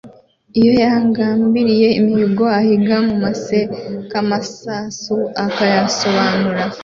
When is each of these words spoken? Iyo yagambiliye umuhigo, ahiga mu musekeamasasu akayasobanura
Iyo 0.59 0.71
yagambiliye 0.83 1.87
umuhigo, 2.01 2.43
ahiga 2.59 2.95
mu 3.05 3.15
musekeamasasu 3.21 5.17
akayasobanura 5.45 6.63